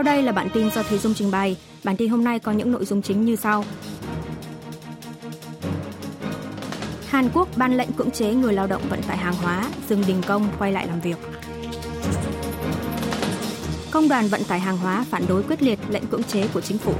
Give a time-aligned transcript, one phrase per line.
[0.00, 1.56] Sau đây là bản tin do Thúy Dung trình bày.
[1.84, 3.64] Bản tin hôm nay có những nội dung chính như sau.
[7.08, 10.22] Hàn Quốc ban lệnh cưỡng chế người lao động vận tải hàng hóa, dừng đình
[10.26, 11.16] công quay lại làm việc.
[13.90, 16.78] Công đoàn vận tải hàng hóa phản đối quyết liệt lệnh cưỡng chế của chính
[16.78, 16.94] phủ.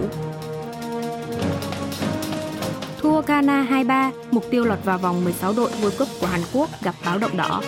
[2.98, 6.70] Thua Ghana 2-3, mục tiêu lọt vào vòng 16 đội World Cup của Hàn Quốc
[6.82, 7.62] gặp báo động đỏ.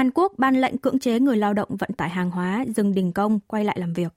[0.00, 3.12] Hàn Quốc ban lệnh cưỡng chế người lao động vận tải hàng hóa dừng đình
[3.12, 4.12] công quay lại làm việc.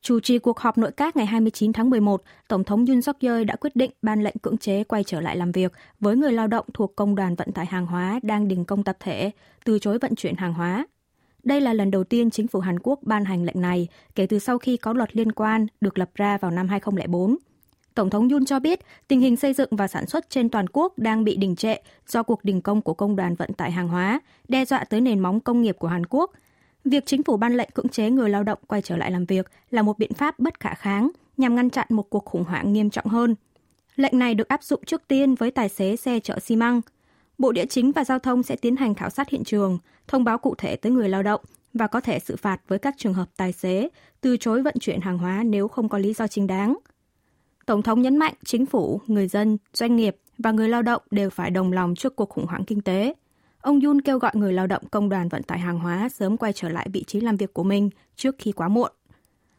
[0.00, 3.44] Chủ trì cuộc họp nội các ngày 29 tháng 11, Tổng thống Yoon suk yeol
[3.44, 6.46] đã quyết định ban lệnh cưỡng chế quay trở lại làm việc với người lao
[6.46, 9.30] động thuộc Công đoàn Vận tải Hàng hóa đang đình công tập thể,
[9.64, 10.86] từ chối vận chuyển hàng hóa.
[11.42, 14.38] Đây là lần đầu tiên chính phủ Hàn Quốc ban hành lệnh này kể từ
[14.38, 17.36] sau khi có luật liên quan được lập ra vào năm 2004.
[17.94, 20.98] Tổng thống Yun cho biết tình hình xây dựng và sản xuất trên toàn quốc
[20.98, 21.76] đang bị đình trệ
[22.08, 25.20] do cuộc đình công của công đoàn vận tải hàng hóa, đe dọa tới nền
[25.20, 26.30] móng công nghiệp của Hàn Quốc.
[26.84, 29.50] Việc chính phủ ban lệnh cưỡng chế người lao động quay trở lại làm việc
[29.70, 32.90] là một biện pháp bất khả kháng nhằm ngăn chặn một cuộc khủng hoảng nghiêm
[32.90, 33.34] trọng hơn.
[33.96, 36.80] Lệnh này được áp dụng trước tiên với tài xế xe chở xi măng.
[37.38, 40.38] Bộ Địa chính và Giao thông sẽ tiến hành khảo sát hiện trường, thông báo
[40.38, 41.40] cụ thể tới người lao động
[41.74, 43.88] và có thể xử phạt với các trường hợp tài xế
[44.20, 46.76] từ chối vận chuyển hàng hóa nếu không có lý do chính đáng–
[47.66, 51.30] Tổng thống nhấn mạnh chính phủ, người dân, doanh nghiệp và người lao động đều
[51.30, 53.14] phải đồng lòng trước cuộc khủng hoảng kinh tế.
[53.60, 56.52] Ông Yun kêu gọi người lao động công đoàn vận tải hàng hóa sớm quay
[56.52, 58.92] trở lại vị trí làm việc của mình trước khi quá muộn.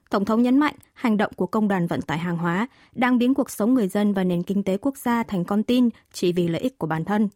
[0.09, 3.33] Tổng thống nhấn mạnh hành động của công đoàn vận tải hàng hóa đang biến
[3.33, 6.47] cuộc sống người dân và nền kinh tế quốc gia thành con tin chỉ vì
[6.47, 7.29] lợi ích của bản thân.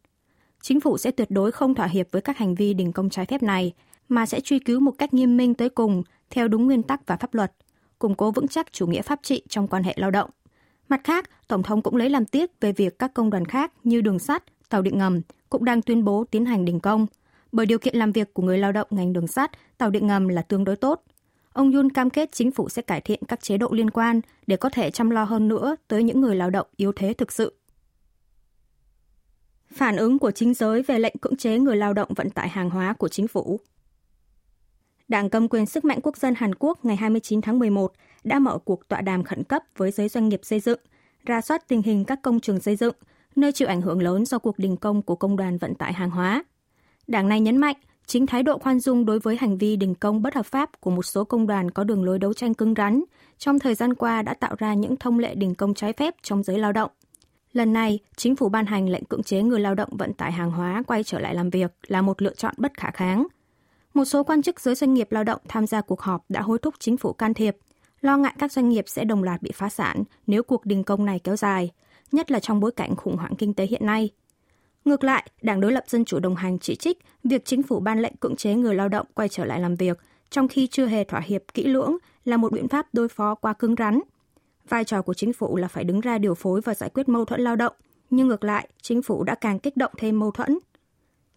[0.61, 3.25] Chính phủ sẽ tuyệt đối không thỏa hiệp với các hành vi đình công trái
[3.25, 3.73] phép này,
[4.09, 7.17] mà sẽ truy cứu một cách nghiêm minh tới cùng, theo đúng nguyên tắc và
[7.17, 7.53] pháp luật,
[7.99, 10.29] củng cố vững chắc chủ nghĩa pháp trị trong quan hệ lao động.
[10.89, 14.01] Mặt khác, Tổng thống cũng lấy làm tiếc về việc các công đoàn khác như
[14.01, 17.07] đường sắt, tàu điện ngầm cũng đang tuyên bố tiến hành đình công,
[17.51, 20.27] bởi điều kiện làm việc của người lao động ngành đường sắt, tàu điện ngầm
[20.27, 21.03] là tương đối tốt.
[21.53, 24.57] Ông Yun cam kết chính phủ sẽ cải thiện các chế độ liên quan để
[24.57, 27.53] có thể chăm lo hơn nữa tới những người lao động yếu thế thực sự.
[29.73, 32.69] Phản ứng của chính giới về lệnh cưỡng chế người lao động vận tải hàng
[32.69, 33.59] hóa của chính phủ
[35.07, 38.57] Đảng cầm quyền sức mạnh quốc dân Hàn Quốc ngày 29 tháng 11 đã mở
[38.65, 40.79] cuộc tọa đàm khẩn cấp với giới doanh nghiệp xây dựng,
[41.25, 42.95] ra soát tình hình các công trường xây dựng,
[43.35, 46.09] nơi chịu ảnh hưởng lớn do cuộc đình công của công đoàn vận tải hàng
[46.09, 46.43] hóa.
[47.07, 47.75] Đảng này nhấn mạnh
[48.05, 50.91] chính thái độ khoan dung đối với hành vi đình công bất hợp pháp của
[50.91, 53.03] một số công đoàn có đường lối đấu tranh cứng rắn
[53.37, 56.43] trong thời gian qua đã tạo ra những thông lệ đình công trái phép trong
[56.43, 56.91] giới lao động.
[57.53, 60.51] Lần này, chính phủ ban hành lệnh cưỡng chế người lao động vận tải hàng
[60.51, 63.27] hóa quay trở lại làm việc là một lựa chọn bất khả kháng.
[63.97, 66.59] Một số quan chức giới doanh nghiệp lao động tham gia cuộc họp đã hối
[66.59, 67.57] thúc chính phủ can thiệp
[68.01, 71.05] lo ngại các doanh nghiệp sẽ đồng loạt bị phá sản nếu cuộc đình công
[71.05, 71.71] này kéo dài,
[72.11, 74.09] nhất là trong bối cảnh khủng hoảng kinh tế hiện nay.
[74.85, 78.01] Ngược lại, Đảng đối lập Dân chủ đồng hành chỉ trích việc chính phủ ban
[78.01, 81.03] lệnh cưỡng chế người lao động quay trở lại làm việc, trong khi chưa hề
[81.03, 83.99] thỏa hiệp kỹ lưỡng là một biện pháp đối phó quá cứng rắn.
[84.69, 87.25] Vai trò của chính phủ là phải đứng ra điều phối và giải quyết mâu
[87.25, 87.73] thuẫn lao động,
[88.09, 90.57] nhưng ngược lại, chính phủ đã càng kích động thêm mâu thuẫn.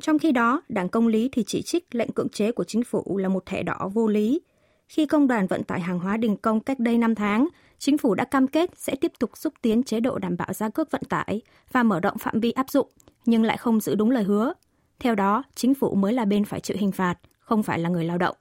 [0.00, 3.16] Trong khi đó, Đảng Công lý thì chỉ trích lệnh cưỡng chế của chính phủ
[3.16, 4.41] là một thẻ đỏ vô lý,
[4.88, 8.15] khi công đoàn vận tải hàng hóa đình công cách đây 5 tháng, chính phủ
[8.15, 11.03] đã cam kết sẽ tiếp tục xúc tiến chế độ đảm bảo giá cước vận
[11.09, 11.41] tải
[11.72, 12.89] và mở rộng phạm vi áp dụng,
[13.27, 14.53] nhưng lại không giữ đúng lời hứa.
[14.99, 18.05] Theo đó, chính phủ mới là bên phải chịu hình phạt, không phải là người
[18.05, 18.37] lao động.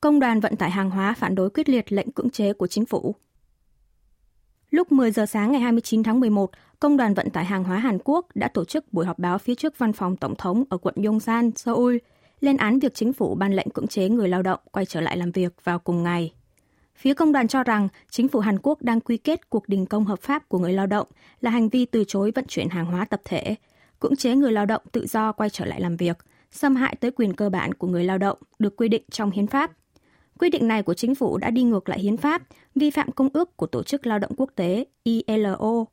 [0.00, 2.86] Công đoàn vận tải hàng hóa phản đối quyết liệt lệnh cưỡng chế của chính
[2.86, 3.14] phủ.
[4.70, 6.50] Lúc 10 giờ sáng ngày 29 tháng 11,
[6.80, 9.54] Công đoàn vận tải hàng hóa Hàn Quốc đã tổ chức buổi họp báo phía
[9.54, 11.96] trước văn phòng Tổng thống ở quận Yongsan, Seoul
[12.40, 15.16] lên án việc chính phủ ban lệnh cưỡng chế người lao động quay trở lại
[15.16, 16.32] làm việc vào cùng ngày.
[16.96, 20.04] Phía công đoàn cho rằng chính phủ Hàn Quốc đang quy kết cuộc đình công
[20.04, 21.06] hợp pháp của người lao động
[21.40, 23.54] là hành vi từ chối vận chuyển hàng hóa tập thể,
[24.00, 26.18] cưỡng chế người lao động tự do quay trở lại làm việc,
[26.50, 29.46] xâm hại tới quyền cơ bản của người lao động được quy định trong hiến
[29.46, 29.72] pháp.
[30.40, 32.42] Quy định này của chính phủ đã đi ngược lại hiến pháp,
[32.74, 35.84] vi phạm công ước của Tổ chức Lao động Quốc tế ILO.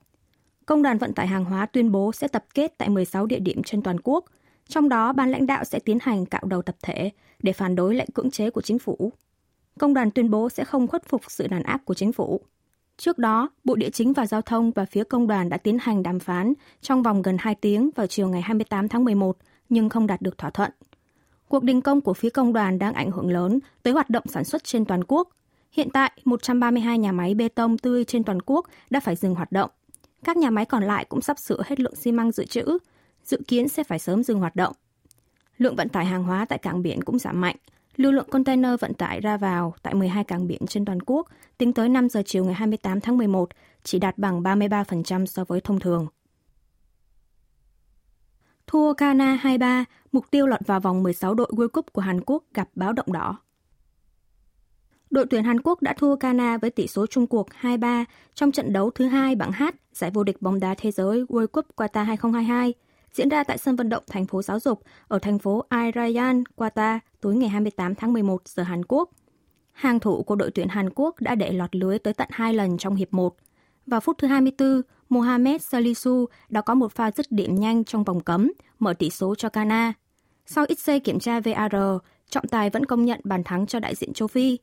[0.65, 3.63] Công đoàn vận tải hàng hóa tuyên bố sẽ tập kết tại 16 địa điểm
[3.63, 4.25] trên toàn quốc–
[4.69, 7.11] trong đó, ban lãnh đạo sẽ tiến hành cạo đầu tập thể
[7.43, 9.11] để phản đối lệnh cưỡng chế của chính phủ.
[9.79, 12.41] Công đoàn tuyên bố sẽ không khuất phục sự đàn áp của chính phủ.
[12.97, 16.03] Trước đó, Bộ Địa chính và Giao thông và phía công đoàn đã tiến hành
[16.03, 19.37] đàm phán trong vòng gần 2 tiếng vào chiều ngày 28 tháng 11,
[19.69, 20.71] nhưng không đạt được thỏa thuận.
[21.49, 24.43] Cuộc đình công của phía công đoàn đang ảnh hưởng lớn tới hoạt động sản
[24.43, 25.29] xuất trên toàn quốc.
[25.71, 29.51] Hiện tại, 132 nhà máy bê tông tươi trên toàn quốc đã phải dừng hoạt
[29.51, 29.69] động.
[30.23, 32.77] Các nhà máy còn lại cũng sắp sửa hết lượng xi măng dự trữ,
[33.23, 34.73] dự kiến sẽ phải sớm dừng hoạt động.
[35.57, 37.55] Lượng vận tải hàng hóa tại cảng biển cũng giảm mạnh,
[37.97, 41.27] lưu lượng container vận tải ra vào tại 12 cảng biển trên toàn quốc
[41.57, 43.49] tính tới 5 giờ chiều ngày 28 tháng 11
[43.83, 46.07] chỉ đạt bằng 33% so với thông thường.
[48.67, 52.43] Thua Ghana 2-3, mục tiêu lọt vào vòng 16 đội World Cup của Hàn Quốc
[52.53, 53.37] gặp báo động đỏ.
[55.09, 58.05] Đội tuyển Hàn Quốc đã thua Ghana với tỷ số chung cuộc 2-3
[58.35, 61.47] trong trận đấu thứ hai bảng H giải vô địch bóng đá thế giới World
[61.47, 62.73] Cup Qatar 2022
[63.13, 66.99] diễn ra tại sân vận động thành phố giáo dục ở thành phố Irayan, Qatar
[67.21, 69.09] tối ngày 28 tháng 11 giờ Hàn Quốc.
[69.71, 72.77] Hàng thủ của đội tuyển Hàn Quốc đã để lọt lưới tới tận hai lần
[72.77, 73.35] trong hiệp 1.
[73.87, 78.19] Vào phút thứ 24, Mohamed Salisu đã có một pha dứt điểm nhanh trong vòng
[78.19, 79.93] cấm, mở tỷ số cho Ghana.
[80.45, 81.75] Sau ít giây kiểm tra VAR,
[82.29, 84.57] trọng tài vẫn công nhận bàn thắng cho đại diện châu Phi.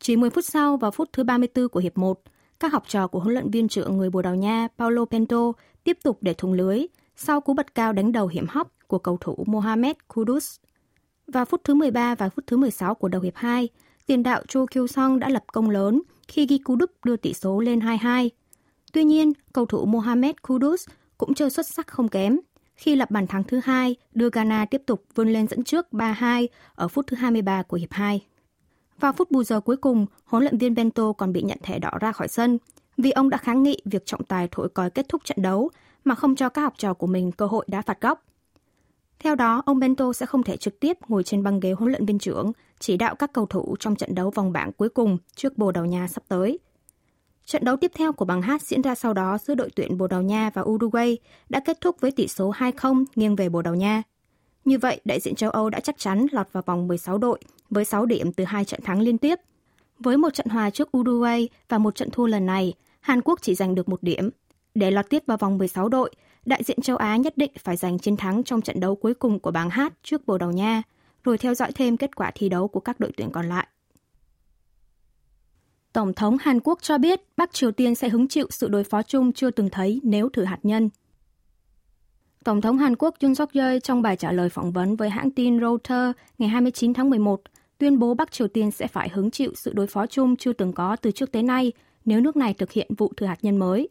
[0.00, 2.20] Chỉ 10 phút sau, vào phút thứ 34 của hiệp 1,
[2.60, 5.52] các học trò của huấn luyện viên trưởng người Bồ Đào Nha Paulo Pento
[5.84, 9.18] tiếp tục để thủng lưới sau cú bật cao đánh đầu hiểm hóc của cầu
[9.20, 10.56] thủ Mohamed Kudus.
[11.26, 13.68] Vào phút thứ 13 và phút thứ 16 của đầu hiệp 2,
[14.06, 17.34] tiền đạo Cho Kyu Song đã lập công lớn khi ghi cú đúp đưa tỷ
[17.34, 18.28] số lên 2-2.
[18.94, 20.88] Tuy nhiên, cầu thủ Mohamed Kudus
[21.18, 22.38] cũng chơi xuất sắc không kém
[22.76, 26.46] khi lập bàn thắng thứ hai đưa Ghana tiếp tục vươn lên dẫn trước 3-2
[26.74, 28.26] ở phút thứ 23 của hiệp 2.
[29.00, 31.90] Vào phút bù giờ cuối cùng, huấn luyện viên Bento còn bị nhận thẻ đỏ
[32.00, 32.58] ra khỏi sân
[32.96, 35.70] vì ông đã kháng nghị việc trọng tài thổi còi kết thúc trận đấu
[36.04, 38.24] mà không cho các học trò của mình cơ hội đá phạt góc.
[39.18, 42.06] Theo đó, ông Bento sẽ không thể trực tiếp ngồi trên băng ghế huấn luyện
[42.06, 45.58] viên trưởng, chỉ đạo các cầu thủ trong trận đấu vòng bảng cuối cùng trước
[45.58, 46.58] Bồ Đào Nha sắp tới.
[47.46, 50.06] Trận đấu tiếp theo của bảng H diễn ra sau đó giữa đội tuyển Bồ
[50.06, 51.18] Đào Nha và Uruguay
[51.48, 54.02] đã kết thúc với tỷ số 2-0 nghiêng về Bồ Đào Nha.
[54.64, 57.38] Như vậy, đại diện châu Âu đã chắc chắn lọt vào vòng 16 đội
[57.70, 59.38] với 6 điểm từ hai trận thắng liên tiếp.
[59.98, 63.54] Với một trận hòa trước Uruguay và một trận thua lần này, Hàn Quốc chỉ
[63.54, 64.30] giành được một điểm.
[64.74, 66.14] Để lọt tiếp vào vòng 16 đội,
[66.44, 69.38] đại diện châu Á nhất định phải giành chiến thắng trong trận đấu cuối cùng
[69.38, 70.82] của bảng H trước Bồ Đào Nha,
[71.24, 73.66] rồi theo dõi thêm kết quả thi đấu của các đội tuyển còn lại.
[75.94, 79.02] Tổng thống Hàn Quốc cho biết Bắc Triều Tiên sẽ hứng chịu sự đối phó
[79.02, 80.90] chung chưa từng thấy nếu thử hạt nhân.
[82.44, 85.30] Tổng thống Hàn Quốc Yoon suk yeol trong bài trả lời phỏng vấn với hãng
[85.30, 87.42] tin Reuters ngày 29 tháng 11
[87.78, 90.72] tuyên bố Bắc Triều Tiên sẽ phải hứng chịu sự đối phó chung chưa từng
[90.72, 91.72] có từ trước tới nay
[92.04, 93.88] nếu nước này thực hiện vụ thử hạt nhân mới.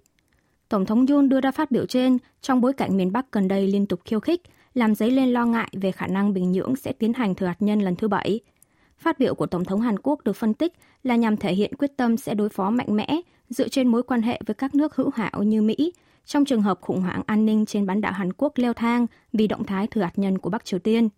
[0.70, 3.68] Tổng thống Yoon đưa ra phát biểu trên trong bối cảnh miền Bắc gần đây
[3.68, 4.42] liên tục khiêu khích,
[4.74, 7.58] làm dấy lên lo ngại về khả năng Bình Nhưỡng sẽ tiến hành thử hạt
[7.60, 8.40] nhân lần thứ bảy.
[9.04, 10.74] Phát biểu của Tổng thống Hàn Quốc được phân tích
[11.04, 14.22] là nhằm thể hiện quyết tâm sẽ đối phó mạnh mẽ dựa trên mối quan
[14.22, 15.94] hệ với các nước hữu hảo như Mỹ
[16.26, 19.48] trong trường hợp khủng hoảng an ninh trên bán đảo Hàn Quốc leo thang vì
[19.48, 21.10] động thái thử hạt nhân của Bắc Triều Tiên.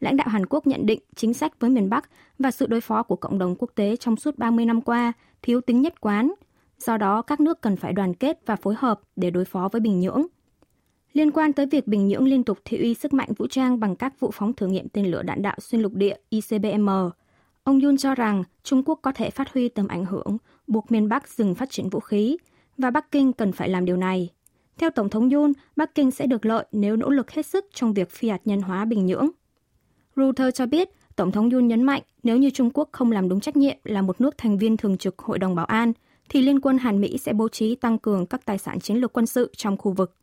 [0.00, 3.02] Lãnh đạo Hàn Quốc nhận định chính sách với miền Bắc và sự đối phó
[3.02, 5.12] của cộng đồng quốc tế trong suốt 30 năm qua
[5.42, 6.34] thiếu tính nhất quán,
[6.78, 9.80] do đó các nước cần phải đoàn kết và phối hợp để đối phó với
[9.80, 10.26] Bình Nhưỡng.
[11.16, 13.96] Liên quan tới việc Bình Nhưỡng liên tục thị uy sức mạnh vũ trang bằng
[13.96, 16.88] các vụ phóng thử nghiệm tên lửa đạn đạo xuyên lục địa ICBM,
[17.64, 20.36] ông Yun cho rằng Trung Quốc có thể phát huy tầm ảnh hưởng,
[20.66, 22.36] buộc miền Bắc dừng phát triển vũ khí,
[22.78, 24.28] và Bắc Kinh cần phải làm điều này.
[24.78, 27.94] Theo Tổng thống yun Bắc Kinh sẽ được lợi nếu nỗ lực hết sức trong
[27.94, 29.30] việc phi hạt nhân hóa Bình Nhưỡng.
[30.16, 33.40] Reuters cho biết, Tổng thống yun nhấn mạnh nếu như Trung Quốc không làm đúng
[33.40, 35.92] trách nhiệm là một nước thành viên thường trực Hội đồng Bảo an,
[36.28, 39.12] thì Liên quân Hàn Mỹ sẽ bố trí tăng cường các tài sản chiến lược
[39.12, 40.14] quân sự trong khu vực.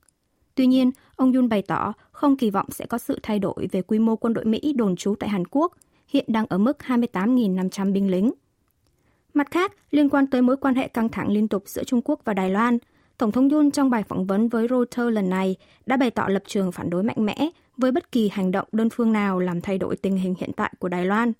[0.55, 3.81] Tuy nhiên, ông Yun bày tỏ không kỳ vọng sẽ có sự thay đổi về
[3.81, 5.73] quy mô quân đội Mỹ đồn trú tại Hàn Quốc,
[6.07, 8.31] hiện đang ở mức 28.500 binh lính.
[9.33, 12.21] Mặt khác, liên quan tới mối quan hệ căng thẳng liên tục giữa Trung Quốc
[12.25, 12.77] và Đài Loan,
[13.17, 16.43] Tổng thống Yun trong bài phỏng vấn với Reuters lần này đã bày tỏ lập
[16.47, 19.77] trường phản đối mạnh mẽ với bất kỳ hành động đơn phương nào làm thay
[19.77, 21.33] đổi tình hình hiện tại của Đài Loan.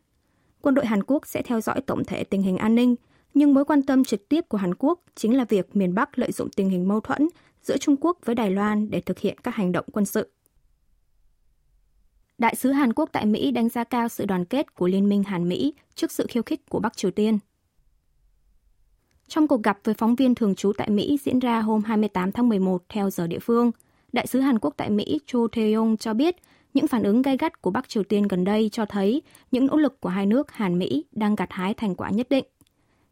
[0.62, 2.96] Quân đội Hàn Quốc sẽ theo dõi tổng thể tình hình an ninh,
[3.34, 6.32] nhưng mối quan tâm trực tiếp của Hàn Quốc chính là việc miền Bắc lợi
[6.32, 7.28] dụng tình hình mâu thuẫn
[7.64, 10.30] giữa Trung Quốc với Đài Loan để thực hiện các hành động quân sự.
[12.38, 15.24] Đại sứ Hàn Quốc tại Mỹ đánh giá cao sự đoàn kết của Liên minh
[15.24, 17.40] Hàn Mỹ trước sự khiêu khích của Bắc Triều Tiên.
[19.28, 22.50] Trong cuộc gặp với phóng viên thường trú tại Mỹ diễn ra hôm 28 tháng
[22.50, 23.72] 11 theo giờ địa phương,
[24.14, 26.36] Đại sứ Hàn Quốc tại Mỹ Cho Tae-yong cho biết
[26.74, 29.78] những phản ứng gay gắt của Bắc Triều Tiên gần đây cho thấy những nỗ
[29.78, 32.46] lực của hai nước Hàn-Mỹ đang gặt hái thành quả nhất định.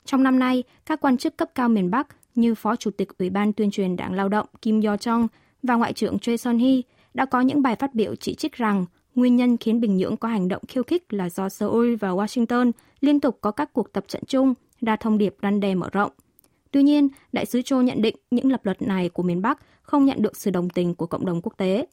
[0.05, 3.29] Trong năm nay, các quan chức cấp cao miền Bắc như Phó Chủ tịch Ủy
[3.29, 5.27] ban tuyên truyền Đảng Lao động Kim Yo-jong
[5.63, 6.81] và Ngoại trưởng Choi Son-hee
[7.13, 8.85] đã có những bài phát biểu chỉ trích rằng
[9.15, 12.71] nguyên nhân khiến Bình Nhưỡng có hành động khiêu khích là do Seoul và Washington
[13.01, 16.11] liên tục có các cuộc tập trận chung ra thông điệp răn đe mở rộng.
[16.71, 20.05] Tuy nhiên, đại sứ Cho nhận định những lập luận này của miền Bắc không
[20.05, 21.85] nhận được sự đồng tình của cộng đồng quốc tế.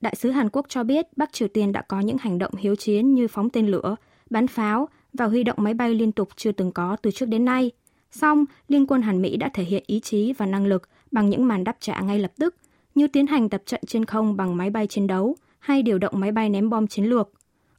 [0.00, 2.76] Đại sứ Hàn Quốc cho biết Bắc Triều Tiên đã có những hành động hiếu
[2.76, 3.96] chiến như phóng tên lửa,
[4.30, 7.44] bắn pháo và huy động máy bay liên tục chưa từng có từ trước đến
[7.44, 7.70] nay.
[8.10, 11.48] Song, Liên quân Hàn Mỹ đã thể hiện ý chí và năng lực bằng những
[11.48, 12.54] màn đáp trả ngay lập tức,
[12.94, 16.20] như tiến hành tập trận trên không bằng máy bay chiến đấu hay điều động
[16.20, 17.30] máy bay ném bom chiến lược.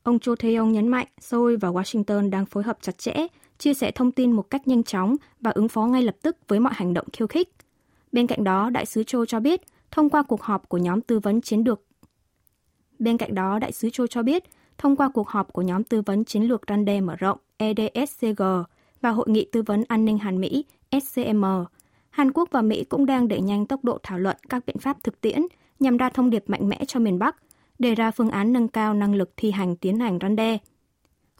[0.04, 3.92] ông Cho Tae-yong nhấn mạnh Seoul và Washington đang phối hợp chặt chẽ, chia sẻ
[3.92, 6.94] thông tin một cách nhanh chóng và ứng phó ngay lập tức với mọi hành
[6.94, 7.50] động khiêu khích.
[8.12, 9.62] Bên cạnh đó, đại sứ Cho cho biết,
[9.92, 11.82] thông qua cuộc họp của nhóm tư vấn chiến lược
[13.00, 14.44] Bên cạnh đó, đại sứ Cho cho biết,
[14.78, 18.42] thông qua cuộc họp của nhóm tư vấn chiến lược răn đe mở rộng EDSCG
[19.02, 20.66] và Hội nghị tư vấn an ninh Hàn Mỹ
[21.02, 21.46] SCM,
[22.10, 25.04] Hàn Quốc và Mỹ cũng đang đẩy nhanh tốc độ thảo luận các biện pháp
[25.04, 25.42] thực tiễn
[25.80, 27.36] nhằm ra thông điệp mạnh mẽ cho miền Bắc,
[27.80, 30.58] đề ra phương án nâng cao năng lực thi hành tiến hành răn đe.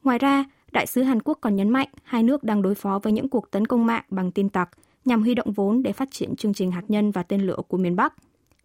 [0.04, 3.14] Ngoài ra, đại sứ Hàn Quốc còn nhấn mạnh hai nước đang đối phó với
[3.14, 4.70] những cuộc tấn công mạng bằng tin tặc
[5.06, 7.78] nhằm huy động vốn để phát triển chương trình hạt nhân và tên lửa của
[7.78, 8.14] miền Bắc.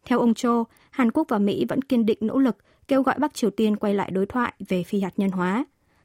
[0.05, 2.57] Theo ông Cho, Hàn Quốc và Mỹ vẫn kiên định nỗ lực
[2.89, 5.65] kêu gọi Bắc Triều Tiên quay lại đối thoại về phi hạt nhân hóa.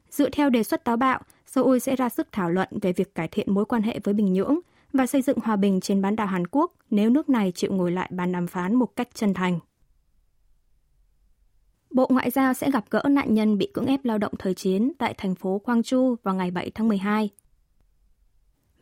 [0.10, 1.20] Dựa theo đề xuất táo bạo,
[1.56, 4.34] Seoul sẽ ra sức thảo luận về việc cải thiện mối quan hệ với Bình
[4.34, 4.60] Nhưỡng
[4.94, 7.92] và xây dựng hòa bình trên bán đảo Hàn Quốc nếu nước này chịu ngồi
[7.92, 9.60] lại bàn đàm phán một cách chân thành.
[11.90, 14.92] Bộ Ngoại giao sẽ gặp gỡ nạn nhân bị cưỡng ép lao động thời chiến
[14.98, 17.30] tại thành phố Gwangju vào ngày 7 tháng 12.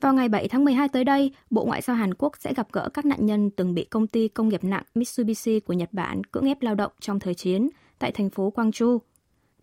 [0.02, 2.90] Vào ngày 7 tháng 12 tới đây, Bộ Ngoại giao Hàn Quốc sẽ gặp gỡ
[2.94, 6.46] các nạn nhân từng bị công ty công nghiệp nặng Mitsubishi của Nhật Bản cưỡng
[6.46, 9.00] ép lao động trong thời chiến tại thành phố Gwangju.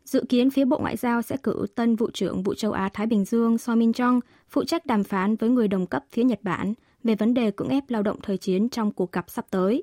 [0.06, 3.24] Dự kiến phía Bộ Ngoại giao sẽ cử tân vụ trưởng vụ châu Á-Thái Bình
[3.24, 6.74] Dương So Min Jong phụ trách đàm phán với người đồng cấp phía Nhật Bản
[7.04, 9.82] về vấn đề cưỡng ép lao động thời chiến trong cuộc gặp sắp tới.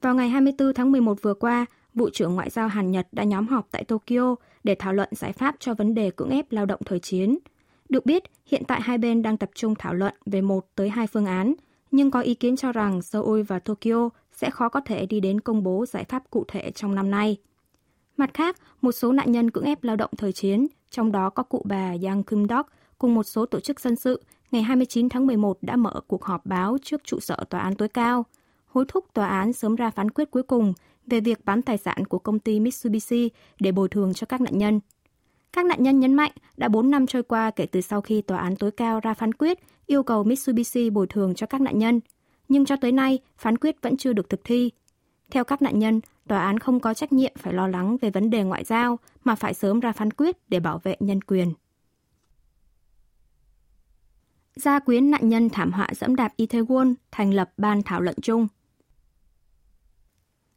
[0.00, 3.46] Vào ngày 24 tháng 11 vừa qua, Vụ trưởng Ngoại giao Hàn Nhật đã nhóm
[3.46, 6.80] họp tại Tokyo để thảo luận giải pháp cho vấn đề cưỡng ép lao động
[6.84, 7.38] thời chiến.
[7.88, 11.06] Được biết, hiện tại hai bên đang tập trung thảo luận về một tới hai
[11.06, 11.54] phương án,
[11.90, 15.40] nhưng có ý kiến cho rằng Seoul và Tokyo sẽ khó có thể đi đến
[15.40, 17.36] công bố giải pháp cụ thể trong năm nay.
[18.18, 21.42] Mặt khác, một số nạn nhân cưỡng ép lao động thời chiến, trong đó có
[21.42, 22.62] cụ bà Yang Kim-dok
[22.98, 26.46] cùng một số tổ chức dân sự, ngày 29 tháng 11 đã mở cuộc họp
[26.46, 28.24] báo trước trụ sở tòa án tối cao,
[28.66, 30.72] hối thúc tòa án sớm ra phán quyết cuối cùng
[31.06, 34.58] về việc bán tài sản của công ty Mitsubishi để bồi thường cho các nạn
[34.58, 34.80] nhân.
[35.52, 38.38] Các nạn nhân nhấn mạnh đã 4 năm trôi qua kể từ sau khi tòa
[38.38, 42.00] án tối cao ra phán quyết yêu cầu Mitsubishi bồi thường cho các nạn nhân,
[42.48, 44.70] nhưng cho tới nay phán quyết vẫn chưa được thực thi.
[45.30, 48.30] Theo các nạn nhân, tòa án không có trách nhiệm phải lo lắng về vấn
[48.30, 51.52] đề ngoại giao mà phải sớm ra phán quyết để bảo vệ nhân quyền.
[54.56, 58.48] Gia quyến nạn nhân thảm họa dẫm đạp Itaewon thành lập ban thảo luận chung.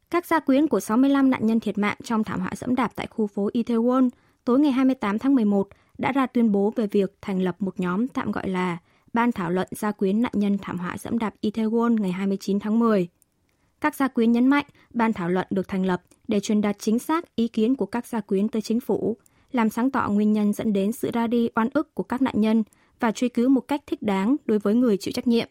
[0.09, 3.07] Các gia quyến của 65 nạn nhân thiệt mạng trong thảm họa dẫm đạp tại
[3.07, 4.09] khu phố Itaewon
[4.45, 8.07] tối ngày 28 tháng 11 đã ra tuyên bố về việc thành lập một nhóm
[8.07, 8.77] tạm gọi là
[9.13, 12.79] Ban thảo luận gia quyến nạn nhân thảm họa dẫm đạp Itaewon ngày 29 tháng
[12.79, 13.07] 10.
[13.81, 16.99] Các gia quyến nhấn mạnh ban thảo luận được thành lập để truyền đạt chính
[16.99, 19.17] xác ý kiến của các gia quyến tới chính phủ,
[19.51, 22.41] làm sáng tỏ nguyên nhân dẫn đến sự ra đi oan ức của các nạn
[22.41, 22.63] nhân
[22.99, 25.47] và truy cứu một cách thích đáng đối với người chịu trách nhiệm.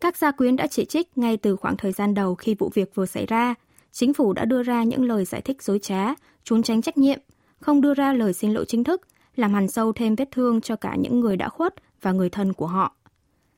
[0.00, 2.94] Các gia quyến đã chỉ trích ngay từ khoảng thời gian đầu khi vụ việc
[2.94, 3.54] vừa xảy ra
[3.92, 7.18] chính phủ đã đưa ra những lời giải thích dối trá, trốn tránh trách nhiệm,
[7.60, 9.02] không đưa ra lời xin lỗi chính thức,
[9.36, 12.52] làm hằn sâu thêm vết thương cho cả những người đã khuất và người thân
[12.52, 12.96] của họ.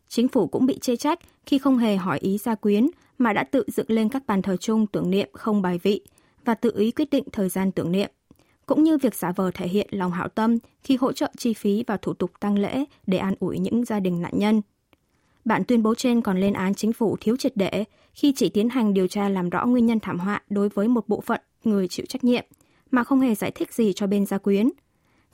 [0.09, 2.87] Chính phủ cũng bị chê trách khi không hề hỏi ý gia quyến
[3.19, 6.01] mà đã tự dựng lên các bàn thờ chung tưởng niệm không bài vị
[6.45, 8.11] và tự ý quyết định thời gian tưởng niệm,
[8.67, 11.85] cũng như việc giả vờ thể hiện lòng hảo tâm khi hỗ trợ chi phí
[11.87, 14.63] và thủ tục tăng lễ để an ủi những gia đình nạn nhân.
[15.45, 18.69] Bản tuyên bố trên còn lên án chính phủ thiếu triệt để khi chỉ tiến
[18.69, 21.89] hành điều tra làm rõ nguyên nhân thảm họa đối với một bộ phận người
[21.89, 22.45] chịu trách nhiệm,
[22.91, 24.71] mà không hề giải thích gì cho bên gia quyến.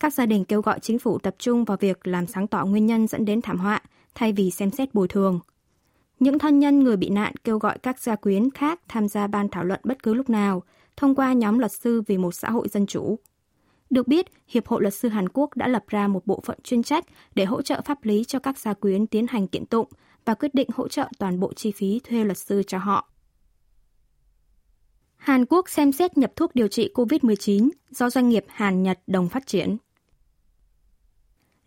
[0.00, 2.86] Các gia đình kêu gọi chính phủ tập trung vào việc làm sáng tỏ nguyên
[2.86, 3.82] nhân dẫn đến thảm họa,
[4.14, 5.40] thay vì xem xét bồi thường.
[6.20, 9.48] Những thân nhân người bị nạn kêu gọi các gia quyến khác tham gia ban
[9.48, 10.62] thảo luận bất cứ lúc nào,
[10.96, 13.18] thông qua nhóm luật sư vì một xã hội dân chủ.
[13.90, 16.82] Được biết, Hiệp hội Luật sư Hàn Quốc đã lập ra một bộ phận chuyên
[16.82, 19.88] trách để hỗ trợ pháp lý cho các gia quyến tiến hành kiện tụng
[20.24, 23.08] và quyết định hỗ trợ toàn bộ chi phí thuê luật sư cho họ.
[25.16, 29.28] Hàn Quốc xem xét nhập thuốc điều trị COVID-19 do doanh nghiệp Hàn Nhật đồng
[29.28, 29.76] phát triển.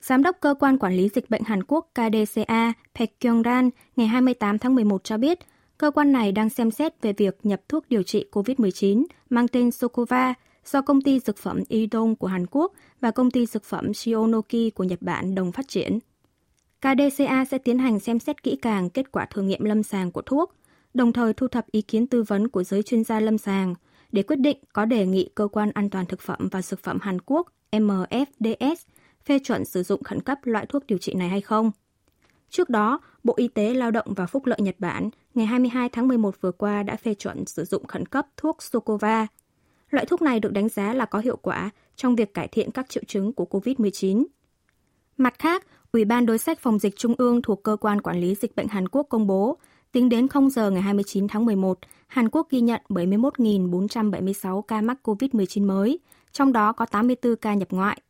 [0.03, 4.59] Giám đốc cơ quan quản lý dịch bệnh Hàn Quốc KDCA Pek Kyung-ran ngày 28
[4.59, 5.39] tháng 11 cho biết,
[5.77, 9.71] cơ quan này đang xem xét về việc nhập thuốc điều trị COVID-19 mang tên
[9.71, 10.33] Sokova
[10.65, 14.69] do công ty dược phẩm Idong của Hàn Quốc và công ty dược phẩm Shionoki
[14.75, 15.99] của Nhật Bản đồng phát triển.
[16.81, 20.21] KDCA sẽ tiến hành xem xét kỹ càng kết quả thử nghiệm lâm sàng của
[20.21, 20.55] thuốc,
[20.93, 23.75] đồng thời thu thập ý kiến tư vấn của giới chuyên gia lâm sàng
[24.11, 26.99] để quyết định có đề nghị Cơ quan An toàn Thực phẩm và Dược phẩm
[27.01, 28.75] Hàn Quốc MFDS
[29.25, 31.71] phê chuẩn sử dụng khẩn cấp loại thuốc điều trị này hay không.
[32.49, 36.07] Trước đó, Bộ Y tế Lao động và Phúc lợi Nhật Bản ngày 22 tháng
[36.07, 39.27] 11 vừa qua đã phê chuẩn sử dụng khẩn cấp thuốc Sokova.
[39.89, 42.89] Loại thuốc này được đánh giá là có hiệu quả trong việc cải thiện các
[42.89, 44.25] triệu chứng của COVID-19.
[45.17, 48.35] Mặt khác, Ủy ban đối sách phòng dịch trung ương thuộc Cơ quan Quản lý
[48.35, 49.57] Dịch bệnh Hàn Quốc công bố,
[49.91, 54.97] tính đến 0 giờ ngày 29 tháng 11, Hàn Quốc ghi nhận 71.476 ca mắc
[55.03, 55.99] COVID-19 mới,
[56.31, 58.01] trong đó có 84 ca nhập ngoại.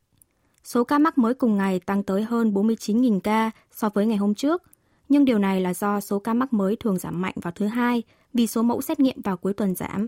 [0.64, 4.34] Số ca mắc mới cùng ngày tăng tới hơn 49.000 ca so với ngày hôm
[4.34, 4.62] trước,
[5.08, 8.02] nhưng điều này là do số ca mắc mới thường giảm mạnh vào thứ hai
[8.34, 10.06] vì số mẫu xét nghiệm vào cuối tuần giảm.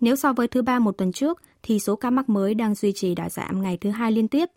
[0.00, 2.92] Nếu so với thứ ba một tuần trước thì số ca mắc mới đang duy
[2.92, 4.50] trì đà giảm ngày thứ hai liên tiếp.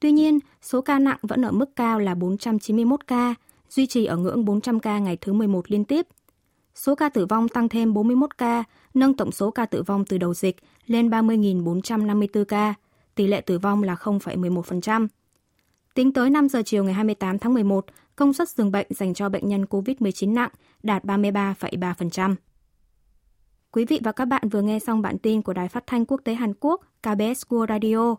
[0.00, 3.34] Tuy nhiên, số ca nặng vẫn ở mức cao là 491 ca,
[3.70, 6.06] duy trì ở ngưỡng 400 ca ngày thứ 11 liên tiếp.
[6.74, 10.18] Số ca tử vong tăng thêm 41 ca, nâng tổng số ca tử vong từ
[10.18, 10.56] đầu dịch
[10.86, 12.74] lên 30.454 ca,
[13.16, 15.06] tỷ lệ tử vong là 0,11%.
[15.94, 19.28] Tính tới 5 giờ chiều ngày 28 tháng 11, công suất giường bệnh dành cho
[19.28, 20.50] bệnh nhân COVID-19 nặng
[20.82, 22.34] đạt 33,3%.
[23.72, 26.20] Quý vị và các bạn vừa nghe xong bản tin của Đài Phát thanh Quốc
[26.24, 28.16] tế Hàn Quốc KBS World Radio.